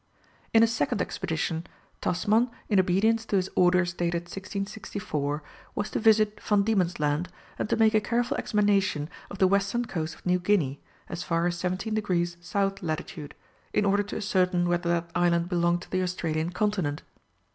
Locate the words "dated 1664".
3.93-5.43